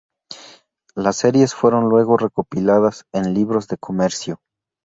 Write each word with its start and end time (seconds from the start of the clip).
Las 0.95 1.17
series 1.17 1.53
fueron 1.53 1.87
luego 1.87 2.17
recopiladas 2.17 3.05
en 3.13 3.35
libros 3.35 3.67
de 3.67 3.77
comercio. 3.77 4.41